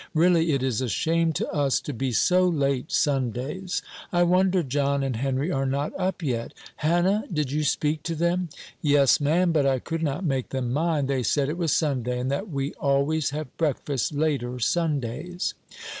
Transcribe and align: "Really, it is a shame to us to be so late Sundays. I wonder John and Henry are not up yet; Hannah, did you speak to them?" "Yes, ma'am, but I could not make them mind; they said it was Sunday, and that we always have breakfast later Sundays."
"Really, 0.15 0.51
it 0.53 0.63
is 0.63 0.81
a 0.81 0.89
shame 0.89 1.31
to 1.33 1.47
us 1.53 1.79
to 1.81 1.93
be 1.93 2.11
so 2.11 2.47
late 2.47 2.91
Sundays. 2.91 3.83
I 4.11 4.23
wonder 4.23 4.63
John 4.63 5.03
and 5.03 5.15
Henry 5.17 5.51
are 5.51 5.67
not 5.67 5.93
up 5.95 6.23
yet; 6.23 6.55
Hannah, 6.77 7.25
did 7.31 7.51
you 7.51 7.63
speak 7.63 8.01
to 8.09 8.15
them?" 8.15 8.49
"Yes, 8.81 9.19
ma'am, 9.21 9.51
but 9.51 9.67
I 9.67 9.77
could 9.77 10.01
not 10.01 10.25
make 10.25 10.49
them 10.49 10.73
mind; 10.73 11.07
they 11.07 11.21
said 11.21 11.49
it 11.49 11.57
was 11.59 11.71
Sunday, 11.71 12.17
and 12.17 12.31
that 12.31 12.49
we 12.49 12.73
always 12.79 13.29
have 13.29 13.55
breakfast 13.57 14.11
later 14.11 14.57
Sundays." 14.57 15.53